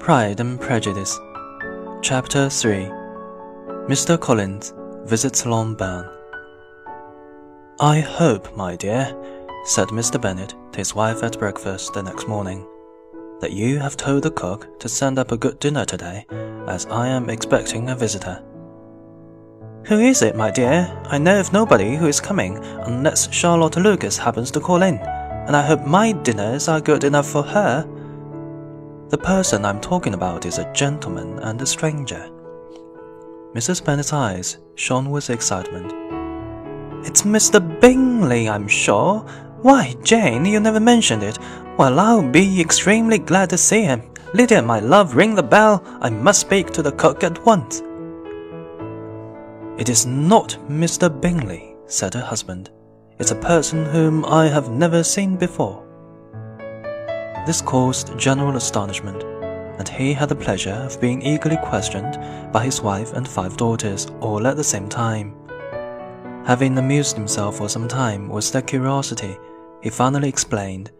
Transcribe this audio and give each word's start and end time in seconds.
Pride 0.00 0.40
and 0.40 0.58
Prejudice, 0.58 1.20
Chapter 2.00 2.48
3 2.48 2.86
Mr. 3.86 4.18
Collins 4.18 4.72
visits 5.04 5.44
Longbourn. 5.44 6.08
I 7.78 8.00
hope, 8.00 8.56
my 8.56 8.76
dear, 8.76 9.14
said 9.66 9.88
Mr. 9.88 10.18
Bennet 10.18 10.54
to 10.72 10.78
his 10.78 10.94
wife 10.94 11.22
at 11.22 11.38
breakfast 11.38 11.92
the 11.92 12.02
next 12.02 12.26
morning, 12.26 12.66
that 13.40 13.52
you 13.52 13.78
have 13.78 13.98
told 13.98 14.22
the 14.22 14.30
cook 14.30 14.80
to 14.80 14.88
send 14.88 15.18
up 15.18 15.32
a 15.32 15.36
good 15.36 15.60
dinner 15.60 15.84
today, 15.84 16.24
as 16.66 16.86
I 16.86 17.08
am 17.08 17.28
expecting 17.28 17.90
a 17.90 17.94
visitor. 17.94 18.42
Who 19.84 19.98
is 19.98 20.22
it, 20.22 20.34
my 20.34 20.50
dear? 20.50 20.98
I 21.04 21.18
know 21.18 21.38
of 21.38 21.52
nobody 21.52 21.94
who 21.94 22.06
is 22.06 22.20
coming, 22.20 22.56
unless 22.56 23.30
Charlotte 23.34 23.76
Lucas 23.76 24.16
happens 24.16 24.50
to 24.52 24.60
call 24.60 24.82
in, 24.82 24.96
and 24.96 25.54
I 25.54 25.60
hope 25.60 25.84
my 25.84 26.12
dinners 26.12 26.68
are 26.68 26.80
good 26.80 27.04
enough 27.04 27.28
for 27.28 27.42
her. 27.42 27.86
The 29.10 29.18
person 29.18 29.64
I'm 29.64 29.80
talking 29.80 30.14
about 30.14 30.46
is 30.46 30.58
a 30.58 30.72
gentleman 30.72 31.40
and 31.40 31.60
a 31.60 31.66
stranger. 31.66 32.30
Mrs. 33.56 33.84
Bennet's 33.84 34.12
eyes 34.12 34.58
shone 34.76 35.10
with 35.10 35.30
excitement. 35.30 35.92
It's 37.04 37.22
Mr. 37.22 37.58
Bingley, 37.80 38.48
I'm 38.48 38.68
sure. 38.68 39.18
Why, 39.62 39.96
Jane, 40.04 40.44
you 40.44 40.60
never 40.60 40.78
mentioned 40.78 41.24
it. 41.24 41.40
Well, 41.76 41.98
I'll 41.98 42.22
be 42.22 42.60
extremely 42.60 43.18
glad 43.18 43.50
to 43.50 43.58
see 43.58 43.82
him. 43.82 44.02
Lydia, 44.32 44.62
my 44.62 44.78
love, 44.78 45.16
ring 45.16 45.34
the 45.34 45.42
bell. 45.42 45.82
I 46.00 46.08
must 46.08 46.42
speak 46.42 46.70
to 46.70 46.82
the 46.82 46.92
cook 46.92 47.24
at 47.24 47.44
once. 47.44 47.82
It 49.76 49.88
is 49.88 50.06
not 50.06 50.56
Mr. 50.68 51.10
Bingley, 51.20 51.74
said 51.86 52.14
her 52.14 52.20
husband. 52.24 52.70
It's 53.18 53.32
a 53.32 53.46
person 53.50 53.86
whom 53.86 54.24
I 54.24 54.46
have 54.46 54.70
never 54.70 55.02
seen 55.02 55.36
before. 55.36 55.89
This 57.50 57.60
caused 57.60 58.16
general 58.16 58.56
astonishment, 58.56 59.24
and 59.24 59.88
he 59.88 60.12
had 60.12 60.28
the 60.28 60.36
pleasure 60.36 60.86
of 60.86 61.00
being 61.00 61.20
eagerly 61.20 61.56
questioned 61.56 62.16
by 62.52 62.64
his 62.64 62.80
wife 62.80 63.12
and 63.12 63.26
five 63.26 63.56
daughters 63.56 64.06
all 64.20 64.46
at 64.46 64.56
the 64.56 64.62
same 64.62 64.88
time. 64.88 65.34
Having 66.46 66.78
amused 66.78 67.16
himself 67.16 67.56
for 67.56 67.68
some 67.68 67.88
time 67.88 68.28
with 68.28 68.52
their 68.52 68.62
curiosity, 68.62 69.36
he 69.82 69.90
finally 69.90 70.28
explained, 70.28 70.92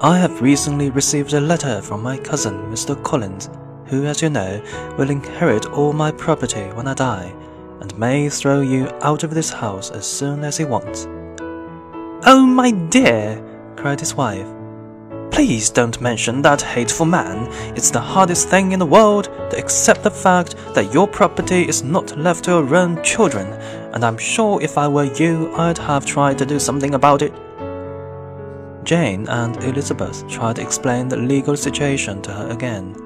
I 0.00 0.16
have 0.16 0.40
recently 0.40 0.88
received 0.88 1.34
a 1.34 1.40
letter 1.42 1.82
from 1.82 2.02
my 2.02 2.16
cousin, 2.16 2.54
Mr. 2.72 2.96
Collins, 3.04 3.50
who, 3.84 4.06
as 4.06 4.22
you 4.22 4.30
know, 4.30 4.62
will 4.96 5.10
inherit 5.10 5.66
all 5.66 5.92
my 5.92 6.10
property 6.10 6.64
when 6.72 6.88
I 6.88 6.94
die, 6.94 7.34
and 7.82 7.98
may 7.98 8.30
throw 8.30 8.62
you 8.62 8.88
out 9.02 9.24
of 9.24 9.34
this 9.34 9.50
house 9.50 9.90
as 9.90 10.06
soon 10.06 10.42
as 10.42 10.56
he 10.56 10.64
wants. 10.64 11.06
Oh, 12.24 12.46
my 12.46 12.70
dear, 12.70 13.44
cried 13.76 14.00
his 14.00 14.14
wife, 14.14 14.48
Please 15.30 15.68
don't 15.68 16.00
mention 16.00 16.40
that 16.42 16.62
hateful 16.62 17.06
man. 17.06 17.46
It's 17.76 17.90
the 17.90 18.00
hardest 18.00 18.48
thing 18.48 18.72
in 18.72 18.78
the 18.78 18.86
world 18.86 19.24
to 19.50 19.58
accept 19.58 20.02
the 20.02 20.10
fact 20.10 20.56
that 20.74 20.94
your 20.94 21.06
property 21.06 21.68
is 21.68 21.82
not 21.82 22.16
left 22.16 22.44
to 22.44 22.52
your 22.52 22.74
own 22.74 23.02
children, 23.02 23.46
and 23.92 24.04
I'm 24.04 24.16
sure 24.16 24.62
if 24.62 24.78
I 24.78 24.88
were 24.88 25.12
you, 25.14 25.54
I'd 25.54 25.78
have 25.78 26.06
tried 26.06 26.38
to 26.38 26.46
do 26.46 26.58
something 26.58 26.94
about 26.94 27.22
it. 27.22 27.34
Jane 28.84 29.28
and 29.28 29.56
Elizabeth 29.64 30.26
tried 30.28 30.56
to 30.56 30.62
explain 30.62 31.08
the 31.08 31.16
legal 31.16 31.56
situation 31.56 32.22
to 32.22 32.32
her 32.32 32.48
again. 32.48 32.96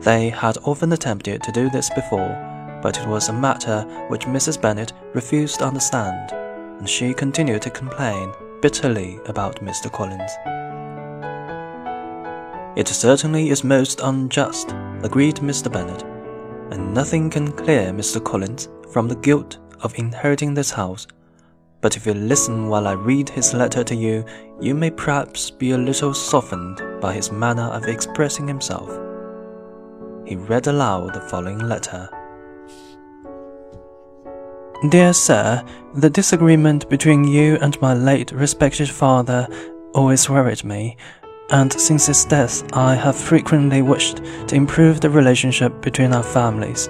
They 0.00 0.30
had 0.30 0.58
often 0.64 0.92
attempted 0.92 1.42
to 1.42 1.52
do 1.52 1.70
this 1.70 1.90
before, 1.90 2.80
but 2.82 2.98
it 2.98 3.06
was 3.06 3.28
a 3.28 3.32
matter 3.32 3.82
which 4.08 4.26
Mrs. 4.26 4.60
Bennet 4.60 4.92
refused 5.14 5.58
to 5.58 5.66
understand, 5.66 6.32
and 6.78 6.88
she 6.88 7.14
continued 7.14 7.62
to 7.62 7.70
complain 7.70 8.32
bitterly 8.62 9.20
about 9.26 9.62
Mr. 9.62 9.92
Collins. 9.92 10.32
It 12.76 12.88
certainly 12.88 13.48
is 13.48 13.64
most 13.64 14.00
unjust, 14.02 14.74
agreed 15.02 15.36
Mr. 15.36 15.72
Bennet, 15.72 16.02
and 16.70 16.92
nothing 16.92 17.30
can 17.30 17.50
clear 17.50 17.90
Mr. 17.90 18.22
Collins 18.22 18.68
from 18.92 19.08
the 19.08 19.16
guilt 19.16 19.58
of 19.80 19.98
inheriting 19.98 20.52
this 20.52 20.70
house. 20.70 21.06
But 21.80 21.96
if 21.96 22.04
you 22.04 22.12
listen 22.12 22.68
while 22.68 22.86
I 22.86 22.92
read 22.92 23.30
his 23.30 23.54
letter 23.54 23.82
to 23.82 23.94
you, 23.94 24.26
you 24.60 24.74
may 24.74 24.90
perhaps 24.90 25.50
be 25.50 25.70
a 25.70 25.78
little 25.78 26.12
softened 26.12 26.82
by 27.00 27.14
his 27.14 27.32
manner 27.32 27.68
of 27.70 27.86
expressing 27.86 28.46
himself. 28.46 28.90
He 30.26 30.36
read 30.36 30.66
aloud 30.66 31.14
the 31.14 31.20
following 31.20 31.60
letter. 31.60 32.10
Dear 34.90 35.14
Sir, 35.14 35.64
the 35.94 36.10
disagreement 36.10 36.90
between 36.90 37.24
you 37.24 37.56
and 37.62 37.80
my 37.80 37.94
late 37.94 38.32
respected 38.32 38.90
father 38.90 39.48
always 39.94 40.28
worried 40.28 40.62
me, 40.62 40.98
and 41.50 41.72
since 41.72 42.06
his 42.06 42.24
death, 42.24 42.64
I 42.74 42.94
have 42.94 43.16
frequently 43.16 43.82
wished 43.82 44.22
to 44.48 44.54
improve 44.54 45.00
the 45.00 45.10
relationship 45.10 45.80
between 45.80 46.12
our 46.12 46.22
families. 46.22 46.88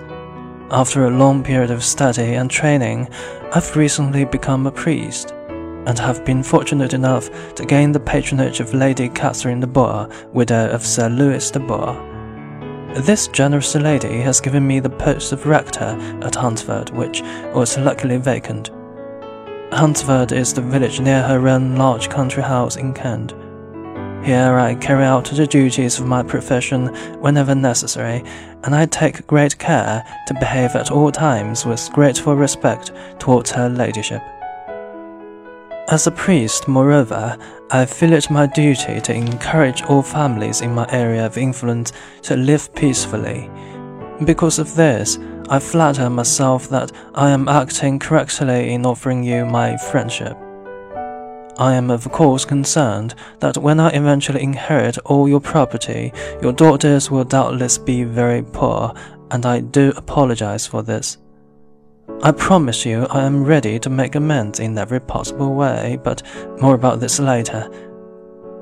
After 0.70 1.04
a 1.04 1.10
long 1.10 1.44
period 1.44 1.70
of 1.70 1.84
study 1.84 2.34
and 2.34 2.50
training, 2.50 3.08
I've 3.52 3.76
recently 3.76 4.24
become 4.24 4.66
a 4.66 4.72
priest, 4.72 5.32
and 5.86 5.98
have 5.98 6.24
been 6.24 6.42
fortunate 6.42 6.94
enough 6.94 7.30
to 7.54 7.64
gain 7.64 7.92
the 7.92 8.00
patronage 8.00 8.60
of 8.60 8.74
Lady 8.74 9.08
Catherine 9.08 9.60
de 9.60 9.66
Bourgh, 9.66 10.10
widow 10.32 10.68
of 10.70 10.84
Sir 10.84 11.08
Louis 11.08 11.50
de 11.50 11.60
Bourgh. 11.60 12.02
This 13.04 13.28
generous 13.28 13.74
lady 13.74 14.20
has 14.22 14.40
given 14.40 14.66
me 14.66 14.80
the 14.80 14.90
post 14.90 15.32
of 15.32 15.46
rector 15.46 15.96
at 16.22 16.34
Hunsford, 16.34 16.90
which 16.90 17.20
was 17.54 17.76
luckily 17.78 18.16
vacant. 18.16 18.70
Hunsford 19.70 20.32
is 20.32 20.54
the 20.54 20.62
village 20.62 20.98
near 20.98 21.22
her 21.22 21.46
own 21.46 21.76
large 21.76 22.08
country 22.08 22.42
house 22.42 22.76
in 22.76 22.94
Kent. 22.94 23.34
Here 24.26 24.58
I 24.58 24.74
carry 24.74 25.04
out 25.04 25.26
the 25.26 25.46
duties 25.46 26.00
of 26.00 26.06
my 26.08 26.20
profession 26.20 26.88
whenever 27.20 27.54
necessary, 27.54 28.24
and 28.64 28.74
I 28.74 28.86
take 28.86 29.24
great 29.28 29.56
care 29.56 30.04
to 30.26 30.34
behave 30.34 30.74
at 30.74 30.90
all 30.90 31.12
times 31.12 31.64
with 31.64 31.92
grateful 31.92 32.34
respect 32.34 32.90
towards 33.20 33.52
her 33.52 33.68
ladyship. 33.68 34.20
As 35.90 36.08
a 36.08 36.10
priest, 36.10 36.66
moreover, 36.66 37.38
I 37.70 37.86
feel 37.86 38.14
it 38.14 38.28
my 38.28 38.46
duty 38.46 39.00
to 39.00 39.14
encourage 39.14 39.82
all 39.82 40.02
families 40.02 40.60
in 40.60 40.74
my 40.74 40.88
area 40.90 41.24
of 41.24 41.38
influence 41.38 41.92
to 42.22 42.34
live 42.34 42.74
peacefully. 42.74 43.48
Because 44.24 44.58
of 44.58 44.74
this, 44.74 45.20
I 45.48 45.60
flatter 45.60 46.10
myself 46.10 46.68
that 46.70 46.90
I 47.14 47.30
am 47.30 47.46
acting 47.46 48.00
correctly 48.00 48.72
in 48.72 48.86
offering 48.86 49.22
you 49.22 49.46
my 49.46 49.76
friendship. 49.76 50.36
I 51.58 51.74
am 51.74 51.90
of 51.90 52.10
course 52.12 52.44
concerned 52.44 53.14
that 53.40 53.56
when 53.56 53.80
I 53.80 53.88
eventually 53.90 54.42
inherit 54.42 54.98
all 54.98 55.26
your 55.26 55.40
property, 55.40 56.12
your 56.42 56.52
daughters 56.52 57.10
will 57.10 57.24
doubtless 57.24 57.78
be 57.78 58.04
very 58.04 58.42
poor, 58.42 58.92
and 59.30 59.46
I 59.46 59.60
do 59.60 59.92
apologize 59.96 60.66
for 60.66 60.82
this. 60.82 61.16
I 62.22 62.32
promise 62.32 62.84
you 62.84 63.06
I 63.06 63.24
am 63.24 63.42
ready 63.44 63.78
to 63.78 63.90
make 63.90 64.14
amends 64.14 64.60
in 64.60 64.76
every 64.76 65.00
possible 65.00 65.54
way, 65.54 65.98
but 66.04 66.22
more 66.60 66.74
about 66.74 67.00
this 67.00 67.18
later. 67.18 67.70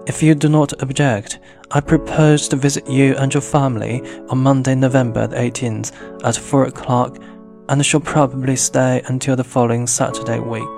If 0.06 0.22
you 0.22 0.34
do 0.34 0.48
not 0.48 0.80
object, 0.82 1.40
I 1.72 1.80
propose 1.80 2.46
to 2.48 2.56
visit 2.56 2.88
you 2.88 3.16
and 3.16 3.32
your 3.32 3.40
family 3.40 4.02
on 4.28 4.38
Monday, 4.38 4.74
November 4.74 5.26
the 5.26 5.36
18th 5.36 5.92
at 6.24 6.36
4 6.36 6.66
o'clock, 6.66 7.18
and 7.68 7.84
shall 7.84 8.00
probably 8.00 8.56
stay 8.56 9.02
until 9.06 9.34
the 9.34 9.44
following 9.44 9.86
Saturday 9.86 10.38
week. 10.38 10.73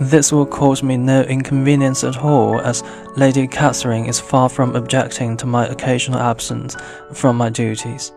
This 0.00 0.30
will 0.30 0.44
cause 0.44 0.82
me 0.82 0.98
no 0.98 1.22
inconvenience 1.22 2.04
at 2.04 2.18
all, 2.18 2.60
as 2.60 2.84
Lady 3.16 3.48
Catherine 3.48 4.04
is 4.04 4.20
far 4.20 4.50
from 4.50 4.76
objecting 4.76 5.38
to 5.38 5.46
my 5.46 5.66
occasional 5.66 6.20
absence 6.20 6.76
from 7.14 7.36
my 7.36 7.48
duties. 7.48 8.12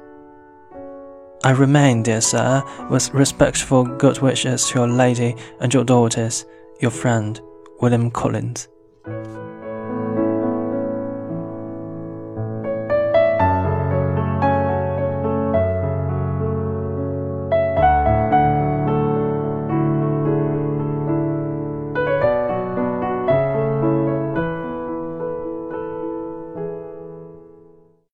I 1.46 1.52
remain, 1.52 2.04
dear 2.04 2.20
sir, 2.20 2.62
with 2.90 3.14
respectful 3.14 3.86
good 3.86 4.20
wishes 4.20 4.68
to 4.68 4.80
your 4.80 4.88
lady 4.90 5.38
and 5.62 5.74
your 5.74 5.86
daughters, 5.86 6.46
your 6.82 6.92
friend, 6.92 7.40
William 7.80 8.12
Collins. 8.12 8.68